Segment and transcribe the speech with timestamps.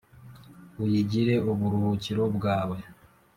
[0.83, 2.77] uyigire uburuhukiro bwawe.